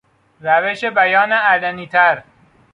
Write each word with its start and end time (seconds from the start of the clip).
روش 0.41 0.83
بیان 0.85 1.31
علنیتر 1.33 2.23